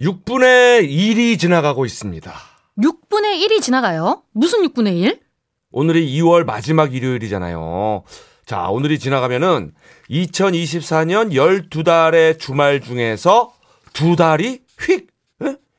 6분의 0.00 0.88
1이 0.88 1.38
지나가고 1.38 1.84
있습니다. 1.84 2.32
6분의 2.78 3.44
1이 3.46 3.60
지나가요? 3.60 4.22
무슨 4.32 4.62
6분의 4.68 4.96
1? 4.96 5.20
오늘이 5.72 6.08
2월 6.20 6.44
마지막 6.44 6.94
일요일이잖아요. 6.94 8.04
자, 8.46 8.68
오늘이 8.68 8.98
지나가면은 8.98 9.72
2024년 10.08 11.32
12달의 11.32 12.38
주말 12.38 12.80
중에서 12.80 13.52
두 13.92 14.14
달이 14.14 14.60
휙 14.80 15.08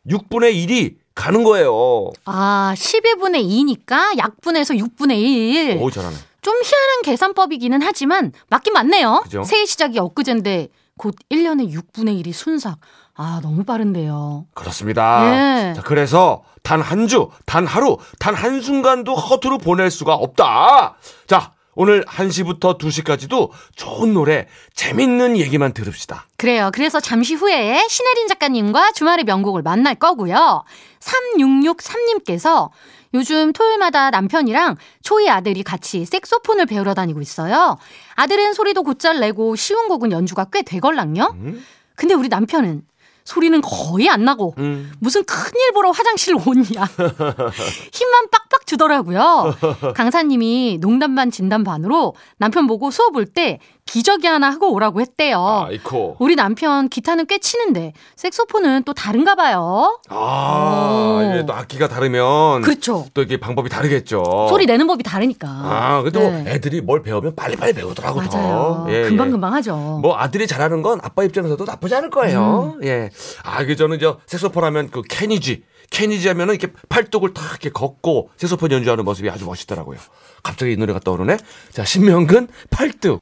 6분의 0.07 0.53
1이 0.67 0.95
가는 1.15 1.43
거예요. 1.43 2.11
아, 2.25 2.73
12분의 2.75 3.43
2니까 3.47 4.17
약분해서 4.17 4.73
6분의 4.73 5.17
1. 5.17 5.77
오, 5.81 5.89
잘하네. 5.89 6.15
좀 6.41 6.55
희한한 6.55 7.01
계산법이기는 7.03 7.81
하지만 7.81 8.31
맞긴 8.49 8.73
맞네요. 8.73 9.21
그죠? 9.23 9.43
새해 9.43 9.65
시작이 9.65 9.97
엊그젠데 9.99 10.67
곧 10.97 11.15
1년에 11.31 11.71
6분의 11.73 12.21
1이 12.23 12.33
순삭. 12.33 12.77
아, 13.21 13.41
너무 13.43 13.65
빠른데요. 13.65 14.45
그렇습니다. 14.53 15.69
예. 15.71 15.73
자, 15.73 15.81
그래서 15.81 16.41
단 16.63 16.79
한 16.81 17.05
주, 17.07 17.29
단 17.45 17.67
하루, 17.67 17.97
단 18.17 18.33
한순간도 18.33 19.13
허투루 19.13 19.57
보낼 19.57 19.91
수가 19.91 20.13
없다. 20.13 20.95
자, 21.27 21.51
오늘 21.75 22.05
1시부터 22.05 22.79
2시까지도 22.79 23.49
좋은 23.75 24.13
노래, 24.13 24.47
재밌는 24.73 25.35
얘기만 25.35 25.73
들읍시다. 25.73 26.27
그래요. 26.37 26.69
그래서 26.73 27.01
잠시 27.01 27.35
후에 27.35 27.85
신혜린 27.89 28.29
작가님과 28.29 28.93
주말의 28.93 29.25
명곡을 29.25 29.63
만날 29.63 29.95
거고요. 29.95 30.63
3663님께서 31.01 32.69
요즘 33.13 33.51
토요일마다 33.51 34.11
남편이랑 34.11 34.77
초이 35.03 35.29
아들이 35.29 35.63
같이 35.63 36.05
색소폰을 36.05 36.67
배우러 36.67 36.93
다니고 36.93 37.19
있어요. 37.21 37.77
아들은 38.15 38.53
소리도 38.53 38.83
곧잘 38.83 39.19
내고 39.19 39.57
쉬운 39.57 39.89
곡은 39.89 40.13
연주가 40.13 40.45
꽤 40.45 40.61
되걸랑요. 40.61 41.33
음? 41.35 41.65
근데 41.95 42.13
우리 42.13 42.29
남편은 42.29 42.83
소리는 43.29 43.61
거의 43.61 44.09
안 44.09 44.25
나고 44.25 44.55
음. 44.57 44.91
무슨 44.99 45.23
큰일 45.23 45.71
보러 45.71 45.91
화장실 45.91 46.33
오냐. 46.35 46.63
힘만 47.93 48.27
빡빡 48.31 48.65
주더라고요. 48.65 49.53
강사님이 49.95 50.79
농담 50.81 51.13
반 51.15 51.29
진담 51.31 51.63
반으로 51.63 52.15
남편 52.37 52.65
보고 52.67 52.89
수업 52.91 53.15
올 53.15 53.25
때 53.29 53.59
기저귀 53.85 54.25
하나 54.27 54.49
하고 54.49 54.71
오라고 54.73 55.01
했대요. 55.01 55.65
아이코. 55.67 56.15
우리 56.19 56.35
남편 56.35 56.89
기타는 56.89 57.25
꽤 57.27 57.37
치는데 57.39 57.93
색소폰은 58.15 58.83
또 58.83 58.93
다른가 58.93 59.35
봐요. 59.35 59.99
아, 60.09 60.15
오. 60.15 61.08
이게 61.39 61.45
또 61.45 61.53
악기가 61.53 61.87
다르면 61.87 62.61
그렇죠. 62.61 63.05
또 63.13 63.21
이게 63.21 63.37
방법이 63.37 63.69
다르겠죠. 63.69 64.47
소리 64.49 64.65
내는 64.65 64.87
법이 64.87 65.03
다르니까. 65.03 65.47
아, 65.47 66.01
그래도 66.01 66.19
네. 66.19 66.43
애들이 66.47 66.81
뭘 66.81 67.01
배우면 67.01 67.35
빨리빨리 67.35 67.73
배우더라고. 67.73 68.21
더. 68.23 68.37
맞아요. 68.37 68.85
예, 68.89 69.03
예. 69.05 69.09
금방금방 69.09 69.53
하죠. 69.55 69.75
뭐 70.01 70.17
아들이 70.17 70.47
잘하는 70.47 70.81
건 70.81 70.99
아빠 71.01 71.23
입장에서도 71.23 71.63
나쁘지 71.63 71.95
않을 71.95 72.09
거예요. 72.09 72.75
음. 72.75 72.85
예. 72.85 73.09
아, 73.43 73.65
그 73.65 73.75
저는 73.75 73.99
저 73.99 74.19
색소폰 74.25 74.63
하면 74.63 74.89
그 74.89 75.01
케니지. 75.01 75.63
케니지 75.91 76.27
하면은 76.27 76.53
이렇게 76.53 76.71
팔뚝을 76.87 77.33
탁 77.33 77.45
이렇게 77.51 77.69
걷고 77.71 78.29
색소폰 78.37 78.71
연주하는 78.71 79.03
모습이 79.05 79.27
아주 79.29 79.45
멋있더라고요. 79.45 79.97
갑자기 80.43 80.73
이 80.73 80.77
노래가 80.77 80.99
떠오르네. 80.99 81.37
자, 81.71 81.83
신명근 81.83 82.47
팔뚝. 82.69 83.21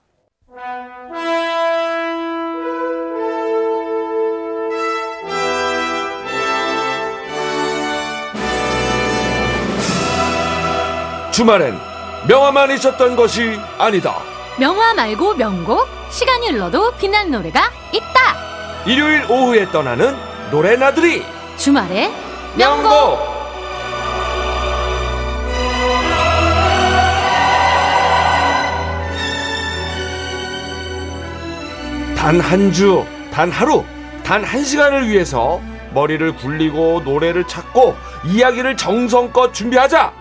주말엔 11.37 11.77
명화만 12.27 12.71
있었던 12.71 13.15
것이 13.15 13.59
아니다. 13.77 14.15
명화 14.57 14.95
말고 14.95 15.35
명곡, 15.35 15.87
시간이 16.09 16.49
흘러도 16.49 16.93
빛난 16.93 17.29
노래가 17.29 17.69
있다. 17.93 18.35
일요일 18.87 19.23
오후에 19.29 19.69
떠나는 19.71 20.17
노래나들이 20.49 21.23
주말에 21.57 22.11
명곡. 22.55 22.89
명곡. 22.89 23.37
단한 32.15 32.71
주, 32.71 33.05
단 33.31 33.51
하루, 33.51 33.83
단 34.23 34.43
한 34.43 34.63
시간을 34.63 35.07
위해서 35.07 35.61
머리를 35.93 36.35
굴리고 36.37 37.01
노래를 37.05 37.47
찾고 37.47 37.95
이야기를 38.25 38.75
정성껏 38.75 39.53
준비하자. 39.53 40.16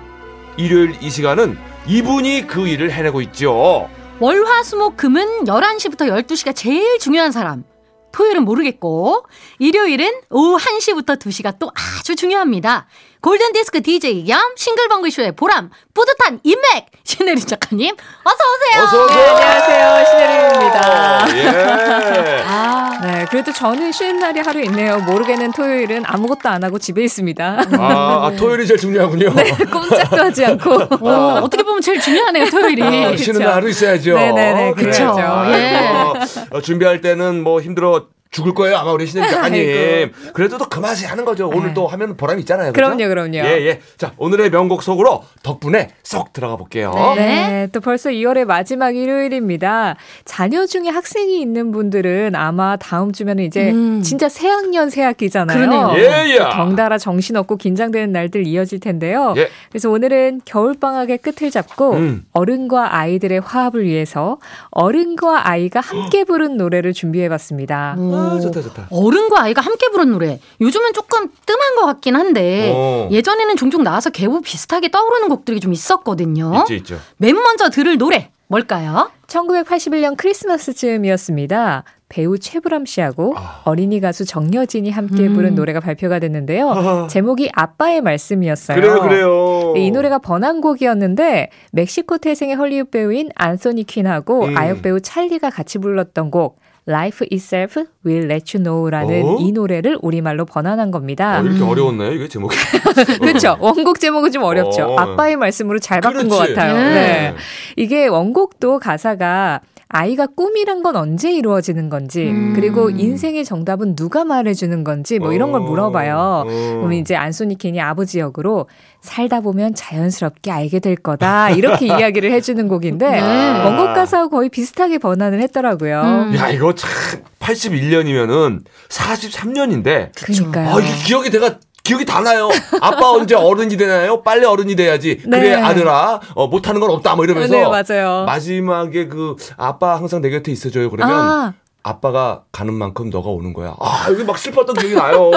일요일 0.57 0.97
이 1.01 1.11
시간은 1.11 1.59
이분이 1.87 2.47
그 2.47 2.67
일을 2.67 2.91
해내고 2.91 3.21
있죠. 3.23 3.89
월화수목 4.19 4.97
금은 4.97 5.45
11시부터 5.45 6.25
12시가 6.27 6.55
제일 6.55 6.99
중요한 6.99 7.33
사람. 7.33 7.65
토요일은 8.13 8.45
모르겠고, 8.45 9.27
일요일은 9.59 10.23
오후 10.31 10.57
1시부터 10.57 11.19
2시가 11.19 11.59
또 11.59 11.71
아주 11.99 12.17
중요합니다. 12.17 12.87
골든디스크 13.27 13.83
DJ 13.83 14.25
겸 14.25 14.39
싱글벙글쇼의 14.55 15.33
보람, 15.33 15.69
뿌듯한 15.95 16.39
인맥! 16.45 16.87
신혜린 17.03 17.45
작가님, 17.45 17.97
어서오세요! 18.23 18.85
어서 18.85 19.05
오세요. 19.05 19.35
안녕하세요. 19.35 20.05
신혜림입니다. 20.07 21.27
예. 21.37 22.43
아, 22.47 23.01
네, 23.03 23.27
그래도 23.29 23.53
저는 23.53 23.91
쉬는 23.91 24.21
날이 24.21 24.39
하루 24.39 24.63
있네요. 24.67 24.99
모르겠는 24.99 25.51
토요일은 25.51 26.05
아무것도 26.07 26.49
안 26.49 26.63
하고 26.63 26.79
집에 26.79 27.03
있습니다. 27.03 27.63
아, 27.81 28.27
아, 28.27 28.33
토요일이 28.37 28.65
제일 28.65 28.79
중요하군요. 28.79 29.33
꼼짝도 29.73 30.17
하지 30.23 30.45
않고. 30.45 30.75
어, 31.05 31.41
어떻게 31.43 31.65
보면 31.65 31.81
제일 31.81 32.01
중요하네요, 32.01 32.49
토요일이. 32.49 32.83
아, 32.85 33.17
쉬는 33.17 33.41
날 33.41 33.55
하루 33.55 33.69
있어야죠. 33.69 34.15
네네네, 34.15 34.75
그쵸. 34.75 35.13
그래야죠. 35.17 35.53
예. 35.53 36.47
어, 36.51 36.61
준비할 36.61 37.01
때는 37.01 37.43
뭐 37.43 37.61
힘들어 37.61 38.07
죽을 38.37 38.53
거예요. 38.55 38.77
아마 38.77 38.93
우리 38.93 39.07
신혜림 39.07 39.31
작가님. 39.33 40.13
그래도 40.35 40.59
또 40.59 40.67
그 40.69 40.79
맛이 40.81 41.07
하는 41.07 41.25
거죠. 41.25 41.49
오늘 41.49 41.73
또 41.73 41.87
하면 41.87 42.17
보람이 42.19 42.41
있잖아요. 42.41 42.73
그죠? 42.73 42.85
그럼요, 42.85 43.09
그럼요. 43.09 43.37
예, 43.39 43.67
예. 43.67 43.81
자, 43.97 44.13
오늘의 44.19 44.51
명곡 44.51 44.83
속으로 44.83 45.25
덕분에 45.43 45.89
쏙 46.03 46.35
들어가 46.35 46.57
볼게요. 46.57 46.93
네, 47.17 47.69
또 47.73 47.81
벌써 47.81 48.11
2월의 48.11 48.45
마지막 48.45 48.95
일요일입니다. 48.95 49.97
자녀 50.27 50.67
중에 50.67 50.89
학생이 50.89 51.41
있는 51.41 51.73
분들은 51.73 52.35
아마 52.35 52.77
다음 52.77 53.13
주면은 53.13 53.45
이제 53.45 53.71
음. 53.71 54.03
진짜 54.03 54.29
새학년 54.29 54.91
새학기잖아요. 54.91 55.57
그러네요. 55.59 55.93
예, 55.97 56.35
예. 56.35 56.39
덩달아 56.39 56.99
정신없고 56.99 57.57
긴장되는 57.57 58.13
날들 58.13 58.47
이어질 58.47 58.81
텐데요. 58.81 59.33
예. 59.39 59.49
그래서 59.71 59.89
오늘은 59.91 60.43
겨울방학의 60.45 61.19
끝을 61.19 61.51
잡고 61.51 61.93
음. 61.95 62.25
어른과 62.33 62.97
아이들의 62.97 63.41
화합을 63.41 63.85
위해서 63.87 64.37
어른과 64.73 65.49
아이가 65.49 65.81
함께 65.81 66.25
부른 66.25 66.59
노래를 66.59 66.93
준비해봤습니다. 66.93 67.95
아, 68.27 68.41
좋다, 68.41 68.63
좋다. 68.63 68.89
어른과 68.91 69.43
아이가 69.43 69.61
함께 69.61 69.89
부른 69.91 70.13
노래. 70.13 70.41
요즘은 70.61 70.93
조금 70.93 71.29
뜸한 71.47 71.77
것 71.77 71.87
같긴 71.87 72.17
한데 72.17 72.73
어. 72.75 73.09
예전에는 73.11 73.57
종종 73.57 73.83
나와서 73.83 74.11
계보 74.11 74.41
비슷하게 74.41 74.91
떠오르는 74.91 75.29
곡들이 75.29 75.61
좀 75.61 75.73
있었거든요. 75.73 76.55
있죠, 76.61 76.75
있죠. 76.75 77.01
맨 77.19 77.35
먼저 77.35 77.71
들을 77.71 77.97
노래 77.99 78.31
뭘까요? 78.49 79.11
1981년 79.27 80.17
크리스마스쯤이었습니다. 80.17 81.85
배우 82.09 82.39
최불암 82.39 82.87
씨하고 82.87 83.35
아. 83.37 83.63
어린이 83.65 84.01
가수 84.01 84.25
정여진이 84.25 84.91
함께 84.91 85.25
음. 85.27 85.35
부른 85.35 85.55
노래가 85.57 85.81
발표가 85.81 86.21
됐는데요. 86.21 86.71
아하. 86.71 87.07
제목이 87.09 87.51
아빠의 87.53 88.01
말씀이었어요. 88.01 88.81
그래요, 88.81 89.01
그래요. 89.01 89.73
네, 89.75 89.87
이 89.87 89.91
노래가 89.91 90.19
번안곡이었는데 90.19 91.51
멕시코 91.73 92.19
태생의 92.19 92.55
헐리우드 92.55 92.91
배우인 92.91 93.31
안소니 93.35 93.85
퀸하고 93.85 94.45
음. 94.45 94.57
아역 94.57 94.83
배우 94.83 95.01
찰리가 95.01 95.51
같이 95.51 95.79
불렀던 95.79 96.31
곡 96.31 96.61
Life 96.89 97.27
Itself 97.33 97.85
Will 98.05 98.31
Let 98.31 98.57
You 98.57 98.63
Know라는 98.63 99.25
어? 99.25 99.37
이 99.41 99.53
노래를 99.53 99.99
우리말로 100.03 100.45
번안한 100.45 100.91
겁니다. 100.93 101.41
어, 101.41 101.43
이렇게 101.43 101.63
어려웠나요, 101.65 102.13
이게 102.13 102.29
제목이? 102.29 102.57
그렇죠. 103.21 103.57
원곡 103.61 103.99
제목은 103.99 104.31
좀 104.31 104.45
어렵죠. 104.45 104.85
어. 104.85 104.97
아빠의 104.99 105.37
말씀으로 105.37 105.79
잘 105.81 106.01
바꾼 106.01 106.29
것 106.29 106.37
그렇지. 106.37 106.55
같아요. 106.55 106.75
네. 106.75 106.95
네. 106.95 107.35
이게 107.77 108.07
원곡도 108.07 108.79
가사가 108.79 109.61
아이가 109.89 110.27
꿈이란 110.27 110.83
건 110.83 110.97
언제 110.97 111.33
이루어지는 111.33 111.89
건지, 111.89 112.25
음. 112.27 112.53
그리고 112.55 112.91
인생의 112.91 113.45
정답은 113.45 113.95
누가 113.95 114.25
말해주는 114.25 114.83
건지, 114.83 115.21
뭐 115.21 115.33
이런 115.33 115.53
걸 115.53 115.61
어. 115.61 115.65
물어봐요. 115.65 116.17
어. 116.17 116.45
그럼 116.49 116.93
이제 116.95 117.15
안소니 117.15 117.57
킨이 117.57 117.81
아버지 117.81 118.19
역으로 118.19 118.69
살다 119.01 119.41
보면 119.43 119.75
자연스럽게 119.77 120.51
알게 120.51 120.81
될 120.81 120.97
거다. 120.97 121.51
이렇게 121.51 121.87
이야기를 121.87 122.33
해주는 122.33 122.67
곡인데, 122.67 123.09
네. 123.09 123.65
원곡 123.65 123.95
가사하고 123.95 124.31
거의 124.31 124.49
비슷하게 124.49 124.99
번안을 124.99 125.41
했더라고요. 125.43 126.01
음. 126.03 126.37
야, 126.37 126.49
이거 126.51 126.75
참 126.75 126.91
81년이면은 127.39 128.63
43년인데 128.89 130.11
그러니까요. 130.17 130.69
아, 130.77 130.81
이게 130.81 130.91
기억이 131.05 131.31
내가 131.31 131.59
기억이 131.87 132.05
다 132.05 132.21
나요. 132.21 132.49
아빠 132.81 133.13
언제 133.13 133.37
어른이 133.37 133.77
되나요? 133.77 134.23
빨리 134.23 134.45
어른이 134.45 134.75
돼야지. 134.75 135.19
그래 135.19 135.51
네. 135.51 135.55
아들아, 135.55 136.21
어, 136.35 136.49
못하는 136.49 136.81
건 136.81 136.91
없다. 136.91 137.15
뭐 137.15 137.25
이러면서 137.25 137.55
네, 137.55 137.65
맞아요. 137.65 138.25
마지막에 138.25 139.07
그 139.07 139.37
아빠 139.57 139.95
항상 139.95 140.21
내 140.21 140.31
곁에 140.31 140.51
있어줘요. 140.51 140.91
그러면 140.91 141.17
아. 141.17 141.55
아빠가 141.91 142.43
가는 142.51 142.75
만큼 142.75 143.11
너가 143.11 143.31
오는 143.31 143.53
거야. 143.53 143.77
아, 143.79 144.07
여기 144.11 144.25
막 144.25 144.37
슬펐던 144.37 144.75
기억이 144.75 144.95
나요. 144.97 145.31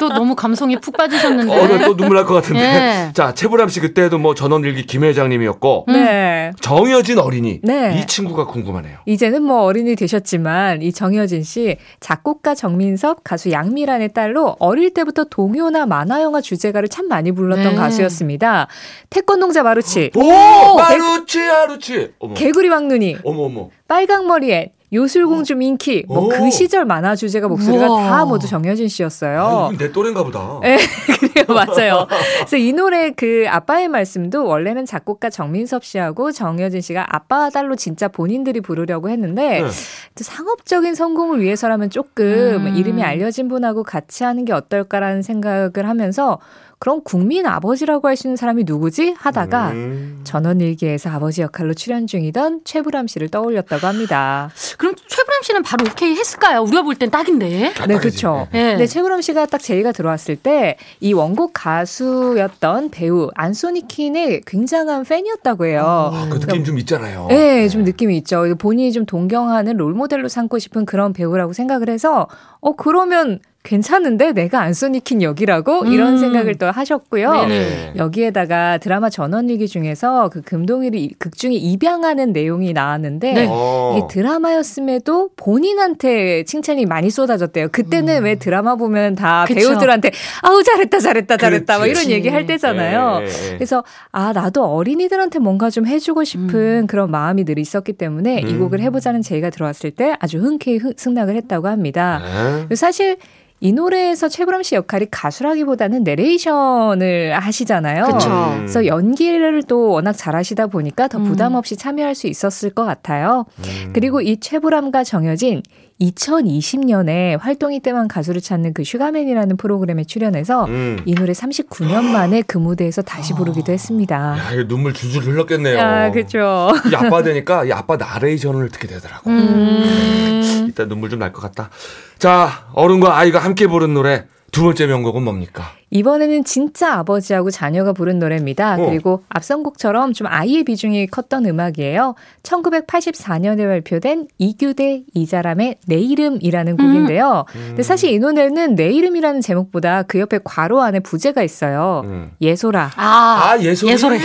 또 0.00 0.08
너무 0.08 0.34
감성이 0.34 0.76
푹 0.80 0.96
빠지셨는데. 0.96 1.52
어, 1.56 1.68
나 1.78 1.84
또 1.86 1.96
눈물 1.96 2.16
날 2.16 2.24
것 2.26 2.34
같은데. 2.34 2.60
예. 2.60 3.12
자, 3.14 3.32
최불암 3.32 3.68
씨 3.68 3.78
그때도 3.78 4.18
뭐 4.18 4.34
전원일기 4.34 4.86
김 4.86 5.04
회장님이었고 5.04 5.84
네. 5.88 6.50
정여진 6.60 7.18
어린이. 7.20 7.60
네. 7.62 7.96
이 8.00 8.06
친구가 8.06 8.46
궁금하네요. 8.46 8.98
이제는 9.06 9.42
뭐 9.42 9.62
어른이 9.62 9.94
되셨지만 9.94 10.82
이 10.82 10.92
정여진 10.92 11.44
씨 11.44 11.76
작곡가 12.00 12.56
정민섭 12.56 13.22
가수 13.22 13.52
양미란의 13.52 14.12
딸로 14.14 14.56
어릴 14.58 14.92
때부터 14.92 15.24
동요나 15.24 15.86
만화 15.86 16.22
영화 16.22 16.40
주제가를 16.40 16.88
참 16.88 17.06
많이 17.06 17.30
불렀던 17.30 17.64
네. 17.72 17.74
가수였습니다. 17.76 18.66
태권동자 19.10 19.62
마루치, 19.62 20.10
오! 20.16 20.76
마루치, 20.76 21.40
아루치. 21.40 22.14
어머. 22.18 22.34
개구리 22.34 22.68
왕눈이, 22.68 23.18
어머, 23.24 23.42
어머. 23.44 23.68
빨강머리에 23.86 24.72
요술공주 24.94 25.56
민키 25.56 26.04
뭐 26.06 26.26
오. 26.26 26.28
그 26.28 26.50
시절 26.50 26.84
만화 26.84 27.16
주제가 27.16 27.48
목소리가 27.48 27.88
우와. 27.88 28.08
다 28.08 28.24
모두 28.24 28.46
정여진 28.46 28.86
아, 28.86 28.88
씨였어요. 28.88 29.70
이건 29.72 29.78
내 29.78 29.92
또래인가 29.92 30.22
보다. 30.22 30.60
네, 30.62 30.78
그래요, 31.18 31.44
맞아요. 31.48 32.06
그래서 32.38 32.56
이 32.56 32.72
노래 32.72 33.10
그 33.10 33.44
아빠의 33.48 33.88
말씀도 33.88 34.46
원래는 34.46 34.86
작곡가 34.86 35.30
정민섭 35.30 35.84
씨하고 35.84 36.32
정여진 36.32 36.80
씨가 36.80 37.06
아빠와 37.08 37.50
딸로 37.50 37.74
진짜 37.76 38.08
본인들이 38.08 38.60
부르려고 38.60 39.10
했는데 39.10 39.62
네. 39.62 39.68
또 40.14 40.24
상업적인 40.24 40.94
성공을 40.94 41.40
위해서라면 41.40 41.90
조금 41.90 42.66
음. 42.66 42.76
이름이 42.76 43.02
알려진 43.02 43.48
분하고 43.48 43.82
같이 43.82 44.24
하는 44.24 44.44
게 44.44 44.52
어떨까라는 44.52 45.22
생각을 45.22 45.88
하면서 45.88 46.38
그럼 46.84 47.00
국민 47.02 47.46
아버지라고 47.46 48.08
할 48.08 48.14
수 48.14 48.26
있는 48.26 48.36
사람이 48.36 48.64
누구지 48.64 49.14
하다가 49.16 49.70
음. 49.70 50.20
전원일기에서 50.24 51.08
아버지 51.08 51.40
역할로 51.40 51.72
출연 51.72 52.06
중이던 52.06 52.60
최불암 52.64 53.06
씨를 53.06 53.30
떠올렸다고 53.30 53.86
합니다. 53.86 54.50
그럼 54.76 54.94
최불암 54.94 55.42
씨는 55.44 55.62
바로 55.62 55.86
오케이 55.90 56.14
했을까요? 56.14 56.60
우리가 56.60 56.82
볼 56.82 56.96
땐 56.96 57.10
딱인데. 57.10 57.72
네. 57.88 57.98
그렇죠. 57.98 58.48
예. 58.52 58.72
근데 58.72 58.86
최불암 58.86 59.22
씨가 59.22 59.46
딱 59.46 59.62
제의가 59.62 59.92
들어왔을 59.92 60.36
때 60.36 60.76
이 61.00 61.14
원곡 61.14 61.52
가수였던 61.54 62.90
배우 62.90 63.30
안소니 63.34 63.88
킨의 63.88 64.42
굉장한 64.46 65.04
팬이었다고 65.04 65.64
해요. 65.66 66.10
아, 66.12 66.28
그 66.30 66.38
느낌 66.38 66.64
좀 66.64 66.78
있잖아요. 66.80 67.28
네, 67.30 67.66
좀 67.68 67.84
느낌이 67.84 68.14
있죠. 68.18 68.44
본인이 68.58 68.92
좀 68.92 69.06
동경하는 69.06 69.78
롤모델로 69.78 70.28
삼고 70.28 70.58
싶은 70.58 70.84
그런 70.84 71.12
배우라고 71.14 71.54
생각을 71.54 71.88
해서, 71.88 72.28
어, 72.60 72.76
그러면 72.76 73.40
괜찮은데? 73.64 74.32
내가 74.32 74.60
안소니 74.60 75.00
킨 75.00 75.22
역이라고? 75.22 75.86
이런 75.86 76.12
음. 76.12 76.18
생각을 76.18 76.56
또 76.56 76.70
하셨고요. 76.70 77.32
네네. 77.32 77.92
여기에다가 77.96 78.76
드라마 78.76 79.08
전원일기 79.08 79.68
중에서 79.68 80.28
그 80.28 80.42
금동일이 80.42 81.14
극중에 81.18 81.56
입양하는 81.56 82.32
내용이 82.34 82.74
나왔는데, 82.74 83.32
네. 83.32 83.46
어. 83.48 83.96
이게 83.96 84.06
드라마였음에도 84.10 85.30
본인한테 85.36 86.44
칭찬이 86.44 86.84
많이 86.84 87.08
쏟아졌대요. 87.08 87.68
그때는 87.72 88.22
왜 88.24 88.34
드라마 88.34 88.76
보면 88.76 89.14
다 89.14 89.46
그쵸. 89.48 89.58
배우들한테 89.60 90.10
아우 90.42 90.62
잘했다 90.62 90.98
잘했다 90.98 91.36
잘했다 91.38 91.78
막 91.78 91.84
그렇지. 91.84 92.00
이런 92.02 92.10
얘기 92.12 92.28
할 92.28 92.44
때잖아요. 92.44 93.20
예, 93.22 93.24
예, 93.24 93.46
예. 93.52 93.54
그래서 93.54 93.82
아 94.12 94.34
나도 94.34 94.62
어린이들한테 94.62 95.38
뭔가 95.38 95.70
좀 95.70 95.86
해주고 95.86 96.24
싶은 96.24 96.86
그런 96.86 97.10
마음이 97.10 97.44
늘 97.44 97.58
있었기 97.58 97.94
때문에 97.94 98.40
이 98.40 98.52
음. 98.52 98.58
곡을 98.58 98.80
해보자는 98.80 99.22
제의가 99.22 99.48
들어왔을 99.48 99.90
때 99.90 100.14
아주 100.20 100.38
흔쾌히 100.38 100.76
흥- 100.76 100.92
승낙을 100.98 101.34
했다고 101.36 101.68
합니다. 101.68 102.20
네. 102.68 102.76
사실 102.76 103.16
이 103.64 103.72
노래에서 103.72 104.28
최불암 104.28 104.62
씨 104.62 104.74
역할이 104.74 105.06
가수라기보다는 105.10 106.04
내레이션을 106.04 107.32
하시잖아요. 107.32 108.04
그쵸. 108.04 108.28
음. 108.28 108.56
그래서 108.58 108.84
연기를 108.84 109.62
또 109.62 109.88
워낙 109.88 110.12
잘하시다 110.12 110.66
보니까 110.66 111.08
더 111.08 111.16
음. 111.16 111.24
부담 111.24 111.54
없이 111.54 111.74
참여할 111.74 112.14
수 112.14 112.26
있었을 112.26 112.68
것 112.68 112.84
같아요. 112.84 113.46
음. 113.60 113.92
그리고 113.94 114.20
이 114.20 114.38
최불암과 114.38 115.04
정여진 115.04 115.62
2020년에 116.00 117.38
활동이 117.40 117.80
뜸한 117.80 118.08
가수를 118.08 118.40
찾는 118.40 118.74
그 118.74 118.84
슈가맨이라는 118.84 119.56
프로그램에 119.56 120.04
출연해서 120.04 120.64
음. 120.66 120.98
이 121.04 121.14
노래 121.14 121.32
39년 121.32 122.02
만에 122.04 122.42
그 122.42 122.58
무대에서 122.58 123.02
다시 123.02 123.32
부르기도 123.34 123.72
했습니다. 123.72 124.36
야, 124.38 124.66
눈물 124.66 124.92
줄줄 124.92 125.22
흘렀겠네요. 125.24 125.80
아, 125.80 126.10
그렇죠. 126.10 126.70
이 126.90 126.94
아빠 126.94 127.22
되니까 127.22 127.64
이 127.64 127.72
아빠 127.72 127.96
나레이션을 127.96 128.68
듣게 128.70 128.88
되더라고. 128.88 129.30
음. 129.30 130.64
일단 130.66 130.88
눈물 130.88 131.10
좀 131.10 131.18
날 131.20 131.32
것 131.32 131.40
같다. 131.40 131.70
자, 132.18 132.66
어른과 132.74 133.16
아이가 133.16 133.38
함께 133.38 133.66
부른 133.66 133.94
노래 133.94 134.24
두 134.50 134.62
번째 134.62 134.86
명곡은 134.86 135.22
뭡니까? 135.22 135.72
이번에는 135.94 136.42
진짜 136.42 136.94
아버지하고 136.94 137.52
자녀가 137.52 137.92
부른 137.92 138.18
노래입니다. 138.18 138.74
어. 138.74 138.86
그리고 138.86 139.22
앞선 139.28 139.62
곡처럼 139.62 140.12
좀 140.12 140.26
아이의 140.26 140.64
비중이 140.64 141.06
컸던 141.06 141.46
음악이에요. 141.46 142.16
1984년에 142.42 143.64
발표된 143.64 144.26
이규대 144.38 145.04
이자람의 145.14 145.76
내 145.86 145.96
이름이라는 145.96 146.76
곡인데요. 146.76 147.44
근데 147.52 147.84
사실 147.84 148.10
이 148.10 148.18
노래는 148.18 148.74
내 148.74 148.90
이름이라는 148.90 149.40
제목보다 149.40 150.02
그 150.02 150.18
옆에 150.18 150.40
괄호 150.42 150.82
안에 150.82 150.98
부제가 150.98 151.44
있어요. 151.44 152.02
음. 152.06 152.32
예소라. 152.42 152.90
아, 152.96 153.52
아, 153.52 153.58
예솔이. 153.60 153.92
예솔이. 153.92 154.18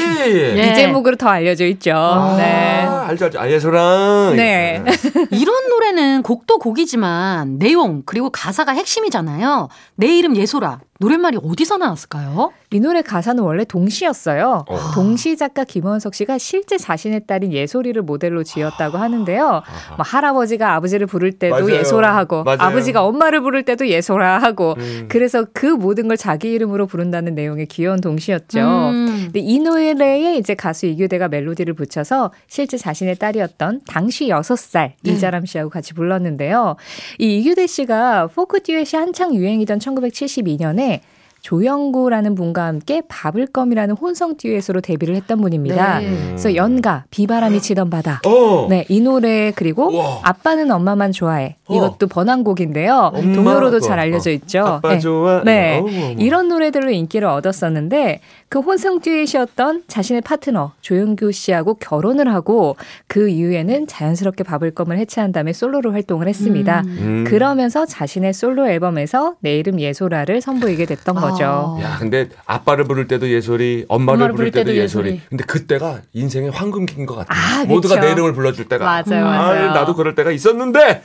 예. 0.57 0.71
이 0.71 0.75
제목으로 0.75 1.17
더 1.17 1.29
알려져 1.29 1.65
있죠. 1.67 1.93
아, 1.93 2.35
네. 2.35 2.87
알죠, 3.09 3.25
알죠. 3.25 3.39
아, 3.39 3.47
예솔아. 3.47 4.33
네. 4.35 4.83
이런 5.29 5.69
노래는 5.69 6.23
곡도 6.23 6.57
곡이지만 6.57 7.59
내용 7.59 8.01
그리고 8.07 8.31
가사가 8.31 8.71
핵심이잖아요. 8.71 9.69
내 9.95 10.17
이름 10.17 10.35
예소라. 10.35 10.79
노랫말이 10.99 11.37
어디서 11.41 11.77
나왔을까요? 11.77 12.51
이 12.71 12.79
노래 12.81 13.01
가사는 13.01 13.41
원래 13.41 13.63
동시였어요. 13.63 14.65
어. 14.67 14.79
동시 14.93 15.37
작가 15.37 15.63
김원석 15.63 16.13
씨가 16.13 16.37
실제 16.37 16.77
자신의 16.77 17.25
딸인 17.25 17.53
예솔이를 17.53 18.01
모델로 18.01 18.43
지었다고 18.43 18.97
하는데요. 18.97 19.47
뭐 19.47 19.97
할아버지가 19.97 20.73
아버지를 20.75 21.07
부를 21.07 21.31
때도 21.31 21.55
맞아요. 21.55 21.71
예소라 21.71 22.15
하고 22.17 22.43
맞아요. 22.43 22.59
아버지가 22.59 23.05
엄마를 23.05 23.41
부를 23.41 23.63
때도 23.63 23.87
예소라 23.87 24.39
하고 24.39 24.75
음. 24.77 25.05
그래서 25.07 25.45
그 25.53 25.65
모든 25.65 26.09
걸 26.09 26.17
자기 26.17 26.51
이름으로 26.51 26.85
부른다는 26.85 27.33
내용의 27.33 27.67
귀여운 27.67 28.01
동시였죠. 28.01 28.59
음. 28.59 29.08
근데 29.29 29.41
이 29.41 29.59
노래에 29.59 30.37
이제 30.37 30.55
가수 30.55 30.87
이규대가 30.87 31.27
멜로디를 31.27 31.75
붙여서 31.75 32.31
실제 32.47 32.77
자신의 32.77 33.17
딸이었던 33.17 33.81
당시 33.87 34.27
6살 34.27 34.93
네. 35.03 35.11
이자람 35.11 35.45
씨하고 35.45 35.69
같이 35.69 35.93
불렀는데요. 35.93 36.75
이 37.19 37.37
이규대 37.37 37.67
씨가 37.67 38.27
포크 38.27 38.63
듀엣이 38.63 38.99
한창 38.99 39.35
유행이던 39.35 39.77
1972년에 39.79 41.01
조영구라는 41.41 42.35
분과 42.35 42.65
함께 42.65 43.01
바블검이라는 43.07 43.95
혼성 43.95 44.35
듀엣으로 44.35 44.81
데뷔를 44.81 45.15
했던 45.15 45.39
분입니다. 45.39 45.99
네. 45.99 46.09
그래서 46.27 46.55
연가, 46.55 47.05
비바람이 47.11 47.61
치던 47.61 47.89
바다. 47.89 48.21
어. 48.25 48.67
네, 48.69 48.85
이 48.89 48.99
노래 48.99 49.53
그리고 49.55 49.89
우와. 49.89 50.21
아빠는 50.23 50.69
엄마만 50.71 51.11
좋아해. 51.11 51.55
어. 51.69 51.75
이것도 51.75 52.07
번안곡인데요. 52.07 53.11
동요로도. 53.13 53.79
잘 53.79 53.99
알려져 53.99 54.31
있죠. 54.31 54.59
아빠 54.59 54.89
네. 54.89 54.99
좋아. 54.99 55.41
네. 55.43 55.79
어머. 55.79 55.89
이런 56.17 56.47
노래들로 56.49 56.89
인기를 56.91 57.27
얻었었는데 57.27 58.19
그 58.49 58.59
혼성 58.59 58.99
듀엣이었던 58.99 59.83
자신의 59.87 60.21
파트너 60.21 60.73
조영규 60.81 61.31
씨하고 61.31 61.75
결혼을 61.75 62.33
하고 62.33 62.75
그 63.07 63.29
이후에는 63.29 63.87
자연스럽게 63.87 64.43
바블검을 64.43 64.97
해체한 64.97 65.31
다음에 65.31 65.53
솔로로 65.53 65.91
활동을 65.93 66.27
했습니다. 66.27 66.81
음. 66.85 67.23
그러면서 67.27 67.85
자신의 67.85 68.33
솔로 68.33 68.67
앨범에서 68.67 69.35
내 69.39 69.57
이름 69.57 69.79
예소라를 69.79 70.41
선보이게 70.41 70.85
됐던 70.85 71.17
아. 71.17 71.21
거죠. 71.21 71.77
야, 71.81 71.97
근데 71.99 72.27
아빠를 72.45 72.85
부를 72.85 73.07
때도 73.07 73.29
예솔이, 73.29 73.85
엄마를, 73.87 74.15
엄마를 74.15 74.33
부를 74.33 74.33
부를 74.35 74.51
때도 74.51 74.71
때도 74.71 74.81
예솔이. 74.81 75.05
예솔이. 75.07 75.21
근데 75.29 75.43
그때가 75.43 75.99
인생의 76.13 76.51
황금기인 76.51 77.05
것 77.05 77.15
같아. 77.15 77.33
아, 77.33 77.65
모두가. 77.65 77.99
내 77.99 78.11
이름을 78.13 78.33
불러줄 78.33 78.69
때가. 78.69 78.85
맞아요, 78.85 79.25
아, 79.25 79.29
맞아요. 79.29 79.71
나도 79.73 79.95
그럴 79.95 80.15
때가 80.15 80.31
있었는데. 80.31 81.01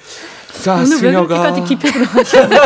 자, 0.63 0.75
오늘 0.75 0.85
왜 0.91 0.97
승려가 0.97 1.27
그렇게까지 1.27 1.65
깊이 1.65 1.93
들어가시나요? 1.93 2.61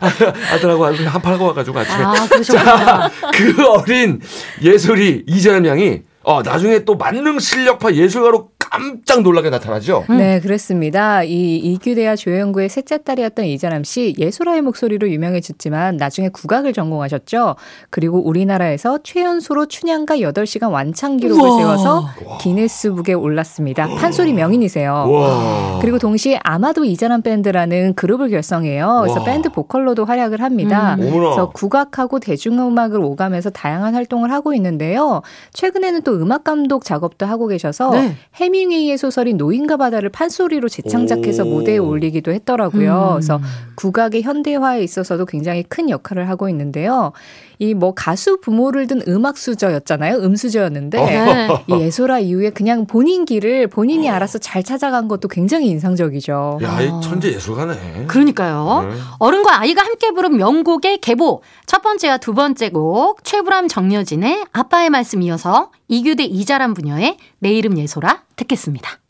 아들하고 0.52 0.84
한팔고 0.86 1.44
와가지고 1.46 1.78
아침에. 1.78 2.04
아, 2.04 2.12
그러셨구나. 2.28 3.10
그 3.34 3.66
어린 3.68 4.20
예솔이 4.62 5.24
이재남 5.26 5.66
양이 5.66 6.02
어, 6.22 6.42
나중에 6.42 6.84
또 6.84 6.94
만능 6.94 7.38
실력파 7.38 7.92
예술가로 7.92 8.50
깜짝 8.78 9.22
놀라게 9.22 9.50
나타나죠. 9.50 10.04
네, 10.08 10.40
그렇습니다. 10.40 11.22
이 11.22 11.56
이규대와 11.56 12.16
조영구의 12.16 12.68
셋째 12.68 12.98
딸이었던 12.98 13.44
이자람 13.44 13.84
씨 13.84 14.14
예소라의 14.18 14.62
목소리로 14.62 15.08
유명해졌지만 15.10 15.96
나중에 15.96 16.28
국악을 16.30 16.72
전공하셨죠. 16.72 17.54
그리고 17.90 18.18
우리나라에서 18.26 18.98
최연소로 19.04 19.66
춘향가 19.66 20.16
8시간 20.16 20.72
완창 20.72 21.16
기록을 21.16 21.42
우와. 21.42 21.58
세워서 21.58 22.08
기네스북에 22.40 23.12
올랐습니다. 23.12 23.86
판소리 23.86 24.32
명인이세요. 24.32 24.92
와. 24.92 25.78
그리고 25.80 25.98
동시에 25.98 26.40
아마도 26.42 26.84
이자람 26.84 27.22
밴드라는 27.22 27.94
그룹을 27.94 28.30
결성해요. 28.30 29.02
그래서 29.02 29.20
와. 29.20 29.24
밴드 29.24 29.50
보컬로도 29.50 30.04
활약을 30.04 30.42
합니다. 30.42 30.96
음. 30.98 31.10
그래서 31.10 31.50
국악하고 31.50 32.18
대중음악을 32.18 33.00
오가면서 33.00 33.50
다양한 33.50 33.94
활동을 33.94 34.32
하고 34.32 34.52
있는데요. 34.54 35.22
최근에는 35.52 36.02
또 36.02 36.14
음악 36.14 36.42
감독 36.44 36.84
작업도 36.84 37.26
하고 37.26 37.46
계셔서 37.46 37.90
네. 37.90 38.16
해밀 38.34 38.63
해밍웨이의 38.64 38.98
소설인 38.98 39.36
노인과 39.36 39.76
바다를 39.76 40.08
판소리로 40.08 40.68
재창작해서 40.68 41.44
오. 41.44 41.46
무대에 41.48 41.78
올리기도 41.78 42.32
했더라고요. 42.32 43.08
음. 43.10 43.12
그래서 43.14 43.40
국악의 43.76 44.22
현대화에 44.22 44.82
있어서도 44.82 45.26
굉장히 45.26 45.62
큰 45.64 45.90
역할을 45.90 46.28
하고 46.28 46.48
있는데요. 46.48 47.12
이 47.58 47.74
뭐 47.74 47.92
가수 47.94 48.40
부모를 48.40 48.86
둔 48.86 49.02
음악 49.08 49.36
수저였잖아요. 49.36 50.16
음수저였는데 50.16 50.98
네. 51.04 51.48
이 51.66 51.72
예소라 51.72 52.20
이후에 52.20 52.50
그냥 52.50 52.86
본인 52.86 53.24
길을 53.24 53.66
본인이 53.66 54.08
알아서 54.08 54.38
잘 54.38 54.62
찾아간 54.62 55.08
것도 55.08 55.28
굉장히 55.28 55.68
인상적이죠. 55.68 56.60
야, 56.62 56.80
이 56.80 56.88
천재 57.02 57.32
예술가네. 57.32 58.04
그러니까요. 58.06 58.88
네. 58.88 58.96
어른과 59.18 59.60
아이가 59.60 59.82
함께 59.82 60.12
부른 60.12 60.36
명곡의 60.36 60.98
계보. 60.98 61.42
첫 61.66 61.82
번째와 61.82 62.18
두 62.18 62.32
번째 62.34 62.70
곡 62.70 63.24
최불암 63.24 63.68
정여진의 63.68 64.44
아빠의 64.52 64.90
말씀 64.90 65.22
이어서 65.22 65.70
이규대 65.88 66.24
이자람 66.24 66.74
부녀의 66.74 67.16
내 67.44 67.50
이름 67.50 67.76
예소라 67.76 68.22
듣겠습니다. 68.36 69.00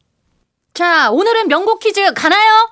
자, 0.74 1.08
오늘은 1.12 1.46
명곡 1.46 1.78
퀴즈 1.78 2.12
가나요? 2.14 2.68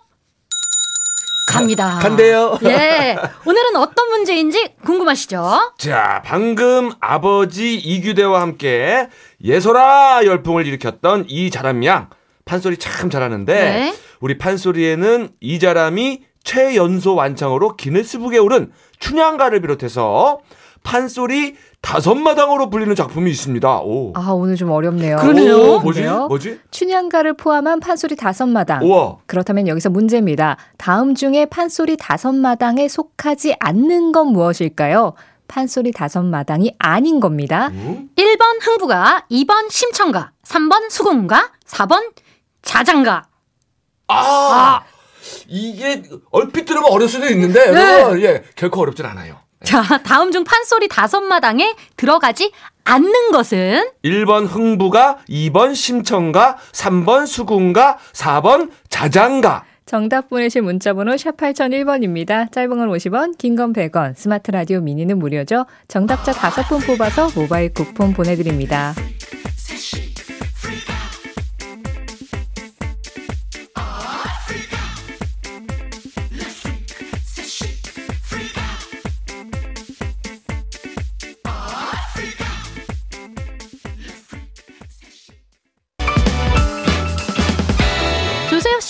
갑니다. 1.47 2.01
간대요. 2.03 2.59
예. 2.65 3.17
오늘은 3.47 3.77
어떤 3.77 4.09
문제인지 4.09 4.75
궁금하시죠? 4.85 5.75
자, 5.79 6.21
방금 6.25 6.91
아버지 6.99 7.77
이규대와 7.77 8.41
함께 8.41 9.09
예소라 9.45 10.23
열풍을 10.25 10.67
일으켰던 10.67 11.27
이자람 11.29 11.85
양. 11.85 12.11
판소리 12.45 12.77
참 12.77 13.09
잘하는데 13.09 13.55
네. 13.55 13.95
우리 14.19 14.39
판소리에는 14.39 15.29
이자람이 15.41 16.25
최연소 16.43 17.15
완창으로 17.15 17.77
기네스북에 17.77 18.39
오른 18.39 18.73
춘향가를 18.99 19.61
비롯해서 19.61 20.41
판소리 20.83 21.57
다섯 21.81 22.15
마당으로 22.15 22.71
불리는 22.71 22.95
작품이 22.95 23.31
있습니다. 23.31 23.81
오. 23.81 24.13
아 24.15 24.31
오늘 24.31 24.57
좀 24.57 24.71
어렵네요. 24.71 25.17
그러네요. 25.17 25.57
오, 25.57 25.81
뭐지? 25.81 26.03
뭐지? 26.03 26.61
춘향가를 26.71 27.35
포함한 27.35 27.81
판소리 27.81 28.17
다섯 28.17 28.47
마당. 28.47 28.83
우와. 28.83 29.17
그렇다면 29.27 29.69
여기서 29.69 29.91
문제입니다. 29.91 30.57
다음 30.79 31.15
중에 31.15 31.47
판소리 31.47 31.97
다섯 31.97 32.33
마당에 32.33 32.89
속하지 32.89 33.57
않는 33.59 34.13
건 34.13 34.29
무엇일까요? 34.29 35.15
판소리 35.49 35.93
다섯 35.93 36.23
마당이 36.23 36.75
아닌 36.79 37.21
겁니다. 37.21 37.69
음? 37.69 38.09
1번 38.17 38.67
흥부가, 38.67 39.27
2번 39.31 39.71
심청가, 39.71 40.31
3번 40.47 40.89
수궁가, 40.89 41.51
4번 41.67 42.13
자장가. 42.63 43.25
아, 44.09 44.81
이게 45.49 46.03
얼핏 46.31 46.65
들으면 46.65 46.91
어려울 46.91 47.09
수도 47.09 47.27
있는데 47.27 47.71
네. 47.71 48.01
여러분, 48.01 48.23
예, 48.23 48.43
결코 48.57 48.81
어렵진 48.81 49.05
않아요. 49.05 49.37
자, 49.65 49.83
다음 50.05 50.33
중 50.33 50.45
판소리 50.45 50.89
다섯 50.89 51.21
마당에 51.21 51.75
들어가지 51.97 52.53
않는 52.85 53.31
것은 53.31 53.91
1번 54.05 54.47
흥부가, 54.49 55.19
2번 55.29 55.75
심청가, 55.75 56.57
3번 56.73 57.27
수군가, 57.27 57.99
4번 58.13 58.71
자장가. 58.89 59.65
정답 59.87 60.31
보내실 60.31 60.63
문자번호 60.63 61.17
샵 61.17 61.37
8001번입니다. 61.37 62.51
짧은 62.51 62.71
건 62.71 62.89
50원, 62.89 63.37
긴 63.39 63.57
건 63.57 63.73
100원, 63.73 64.17
스마트 64.17 64.51
라디오 64.51 64.81
미니는 64.81 65.19
무료죠. 65.19 65.67
정답자 65.87 66.33
5분 66.33 66.87
뽑아서 66.87 67.29
모바일 67.35 67.73
쿠폰 67.73 68.15
보내드립니다. 68.15 68.95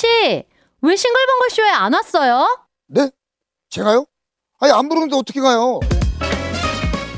씨, 0.03 0.09
왜 0.81 0.97
싱글벙글 0.97 1.51
쇼에 1.51 1.71
안 1.71 1.95
왔어요? 1.95 2.67
네? 2.89 3.09
제가요? 3.71 4.05
아니 4.59 4.73
안 4.73 4.89
부르는데 4.89 5.15
어떻게 5.15 5.41
가요? 5.41 5.79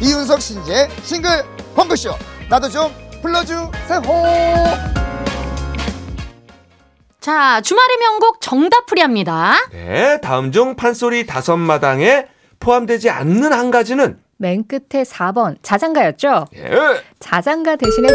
이윤석 0.02 0.42
신재 0.42 0.90
싱글 1.02 1.30
펑크쇼 1.74 2.10
나도 2.50 2.68
좀 2.68 2.92
불러주세요 3.22 4.02
자, 7.20 7.62
주말의 7.62 7.96
명곡 7.96 8.42
정답풀이합니다. 8.42 9.68
네, 9.72 10.20
다음 10.20 10.52
중 10.52 10.76
판소리 10.76 11.24
다섯 11.24 11.56
마당에 11.56 12.26
포함되지 12.60 13.08
않는 13.08 13.54
한 13.54 13.70
가지는 13.70 14.22
맨 14.44 14.62
끝에 14.68 15.04
4번 15.04 15.56
자장가였죠? 15.62 16.44
예. 16.56 16.70
자장가 17.18 17.76
대신에 17.76 18.08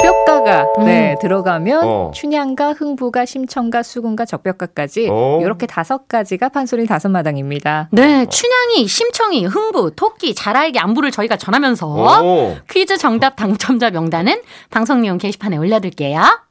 적벽가가 0.00 0.66
네, 0.82 1.14
들어가면 1.20 1.84
어. 1.84 2.10
춘향가, 2.14 2.72
흥부가, 2.72 3.26
심청가, 3.26 3.82
수군가, 3.82 4.24
적벽가까지 4.24 5.08
어. 5.10 5.40
이렇게 5.42 5.66
다섯 5.66 6.08
가지가 6.08 6.48
판소리 6.48 6.86
다섯 6.86 7.10
마당입니다. 7.10 7.90
네, 7.92 8.24
춘향이, 8.24 8.88
심청이, 8.88 9.44
흥부, 9.44 9.90
토끼, 9.94 10.34
자라에게 10.34 10.78
안부를 10.78 11.10
저희가 11.10 11.36
전하면서 11.36 12.22
오, 12.22 12.56
퀴즈 12.70 12.96
정답 12.96 13.36
당첨자 13.36 13.90
명단은 13.90 14.40
방송 14.70 15.02
내용 15.02 15.18
게시판에 15.18 15.58
올려둘게요. 15.58 16.43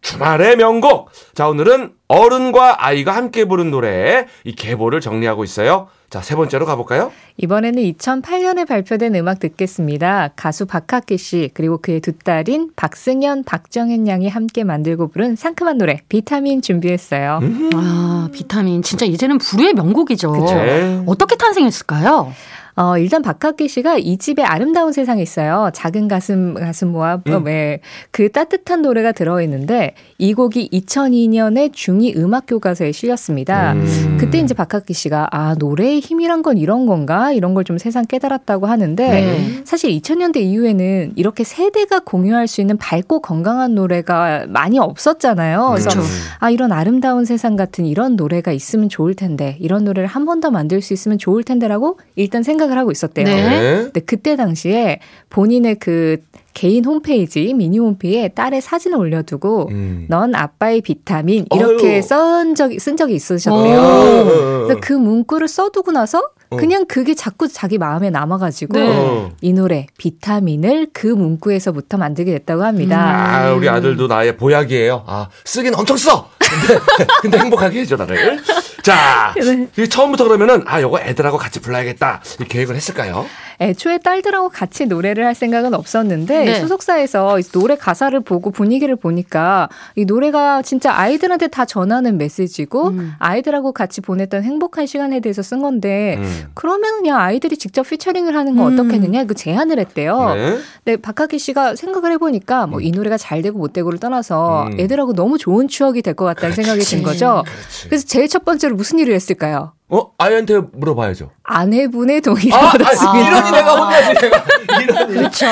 주말의 0.00 0.56
명곡. 0.56 1.10
자, 1.34 1.48
오늘은 1.48 1.92
어른과 2.08 2.86
아이가 2.86 3.14
함께 3.14 3.44
부른 3.44 3.70
노래 3.70 4.26
이 4.44 4.54
계보를 4.54 5.00
정리하고 5.00 5.44
있어요. 5.44 5.88
자, 6.10 6.22
세 6.22 6.34
번째로 6.34 6.64
가볼까요? 6.64 7.12
이번에는 7.36 7.82
2008년에 7.82 8.66
발표된 8.66 9.14
음악 9.16 9.40
듣겠습니다. 9.40 10.30
가수 10.36 10.64
박학기 10.64 11.18
씨 11.18 11.50
그리고 11.52 11.76
그의 11.78 12.00
두 12.00 12.12
딸인 12.12 12.70
박승현, 12.76 13.44
박정현 13.44 14.08
양이 14.08 14.28
함께 14.28 14.64
만들고 14.64 15.08
부른 15.08 15.36
상큼한 15.36 15.76
노래 15.76 16.00
비타민 16.08 16.62
준비했어요. 16.62 17.40
아, 17.74 18.28
비타민. 18.32 18.82
진짜 18.82 19.04
이제는 19.04 19.36
불후의 19.36 19.74
명곡이죠. 19.74 20.32
네. 20.32 21.02
어떻게 21.06 21.36
탄생했을까요? 21.36 22.32
어, 22.78 22.96
일단 22.96 23.22
박학기 23.22 23.66
씨가 23.66 23.98
이 23.98 24.18
집에 24.18 24.44
아름다운 24.44 24.92
세상이 24.92 25.20
있어요. 25.20 25.70
작은 25.74 26.06
가슴 26.06 26.54
가슴 26.54 26.92
모아 26.92 27.20
음. 27.26 27.42
네. 27.42 27.80
그 28.12 28.30
따뜻한 28.30 28.82
노래가 28.82 29.10
들어 29.10 29.42
있는데 29.42 29.94
이 30.20 30.34
곡이 30.34 30.70
2002년에 30.72 31.70
중2 31.72 32.16
음악 32.16 32.46
교과서에 32.48 32.90
실렸습니다. 32.90 33.74
음. 33.74 34.16
그때 34.18 34.38
이제 34.40 34.52
박학기 34.52 34.92
씨가 34.92 35.28
아 35.30 35.54
노래의 35.56 36.00
힘이란 36.00 36.42
건 36.42 36.58
이런 36.58 36.86
건가 36.86 37.30
이런 37.30 37.54
걸 37.54 37.62
좀 37.68 37.76
세상 37.78 38.04
깨달았다고 38.04 38.66
하는데 38.66 39.08
네. 39.08 39.62
사실 39.64 39.90
2000년대 39.90 40.38
이후에는 40.38 41.12
이렇게 41.16 41.44
세대가 41.44 42.00
공유할 42.00 42.48
수 42.48 42.60
있는 42.60 42.78
밝고 42.78 43.20
건강한 43.20 43.74
노래가 43.74 44.46
많이 44.48 44.78
없었잖아요. 44.78 45.68
그래서 45.74 45.90
그렇죠. 45.90 46.08
아 46.40 46.50
이런 46.50 46.72
아름다운 46.72 47.24
세상 47.24 47.56
같은 47.56 47.84
이런 47.84 48.16
노래가 48.16 48.50
있으면 48.52 48.88
좋을 48.88 49.14
텐데 49.14 49.56
이런 49.60 49.84
노래를 49.84 50.06
한 50.08 50.24
번 50.24 50.40
더 50.40 50.50
만들 50.50 50.82
수 50.82 50.92
있으면 50.94 51.18
좋을 51.18 51.42
텐데라고 51.44 51.98
일단 52.16 52.42
생각을 52.42 52.76
하고 52.78 52.90
있었대요. 52.90 53.24
네. 53.24 53.82
근데 53.84 54.00
그때 54.00 54.34
당시에 54.36 54.98
본인의 55.30 55.76
그 55.76 56.16
개인 56.54 56.84
홈페이지 56.84 57.54
미니 57.54 57.78
홈피에 57.78 58.28
딸의 58.28 58.60
사진을 58.60 58.98
올려두고 58.98 59.68
음. 59.70 60.06
넌 60.08 60.34
아빠의 60.34 60.80
비타민 60.80 61.46
이렇게. 61.54 62.02
쓴 62.02 62.54
적이 62.54 62.78
쓴 62.78 62.96
적이 62.96 63.12
어. 63.12 63.16
있으셨대요. 63.16 63.80
오. 63.80 64.64
그래서 64.66 64.80
그 64.80 64.92
문구를 64.92 65.46
써두고 65.48 65.92
나서 65.92 66.22
어. 66.50 66.56
그냥 66.56 66.86
그게 66.86 67.14
자꾸 67.14 67.46
자기 67.46 67.78
마음에 67.78 68.10
남아가지고 68.10 68.78
네. 68.78 68.88
어. 68.88 69.30
이 69.40 69.52
노래 69.52 69.86
비타민을 69.98 70.88
그 70.92 71.06
문구에서부터 71.06 71.98
만들게 71.98 72.32
됐다고 72.32 72.64
합니다. 72.64 72.98
아, 72.98 73.52
우리 73.52 73.68
아들도 73.68 74.06
나의 74.06 74.36
보약이에요. 74.36 75.04
아, 75.06 75.28
쓰긴 75.44 75.74
엄청 75.74 75.96
써! 75.96 76.30
근데, 76.38 76.80
근데 77.20 77.38
행복하게 77.38 77.80
해줘, 77.80 77.96
나를. 77.96 78.40
자, 78.82 79.34
네. 79.36 79.68
이 79.76 79.88
처음부터 79.88 80.24
그러면은, 80.24 80.64
아, 80.66 80.80
요거 80.80 81.00
애들하고 81.00 81.36
같이 81.36 81.60
불러야겠다. 81.60 82.22
이 82.40 82.44
계획을 82.44 82.74
했을까요? 82.74 83.26
애초에 83.60 83.98
딸들하고 83.98 84.48
같이 84.50 84.86
노래를 84.86 85.24
할 85.24 85.34
생각은 85.34 85.74
없었는데 85.74 86.44
네. 86.44 86.54
소속사에서 86.60 87.38
이 87.38 87.42
노래 87.42 87.76
가사를 87.76 88.18
보고 88.20 88.50
분위기를 88.50 88.96
보니까 88.96 89.68
이 89.96 90.04
노래가 90.04 90.62
진짜 90.62 90.92
아이들한테 90.94 91.48
다 91.48 91.64
전하는 91.64 92.18
메시지고 92.18 92.88
음. 92.88 93.12
아이들하고 93.18 93.72
같이 93.72 94.00
보냈던 94.00 94.44
행복한 94.44 94.86
시간에 94.86 95.20
대해서 95.20 95.42
쓴 95.42 95.60
건데 95.60 96.16
음. 96.18 96.50
그러면 96.54 96.98
그냥 96.98 97.18
아이들이 97.20 97.56
직접 97.56 97.88
피처링을 97.88 98.34
하는 98.34 98.56
건 98.56 98.72
음. 98.72 98.78
어떻겠느냐 98.80 99.24
그 99.24 99.34
제안을 99.34 99.78
했대요. 99.78 100.34
네. 100.34 100.58
근데 100.84 100.96
박학기 101.00 101.38
씨가 101.38 101.76
생각을 101.76 102.12
해보니까 102.12 102.66
뭐 102.66 102.78
이 102.80 102.90
노래가 102.92 103.18
잘 103.18 103.42
되고 103.42 103.58
못 103.58 103.72
되고를 103.72 103.98
떠나서 103.98 104.68
음. 104.68 104.80
애들하고 104.80 105.12
너무 105.14 105.36
좋은 105.36 105.68
추억이 105.68 106.00
될 106.02 106.14
것 106.14 106.24
같다는 106.24 106.54
생각이 106.56 106.80
든 106.80 107.02
거죠. 107.02 107.44
그렇지. 107.44 107.88
그래서 107.88 108.06
제일 108.06 108.28
첫 108.28 108.44
번째로 108.44 108.74
무슨 108.76 108.98
일을 108.98 109.14
했을까요? 109.14 109.72
어, 109.90 110.10
아이한테 110.18 110.58
물어봐야죠. 110.72 111.30
아내분의 111.44 112.20
동의를 112.22 112.52
아, 112.54 112.68
얻었습니다. 112.74 113.10
아, 113.10 113.18
이런 113.28 113.47
아니 113.48 113.56
내가 113.56 113.74
혼자지 113.74 114.14
내가 114.14 114.44
이런 114.82 115.08
그렇죠. 115.08 115.46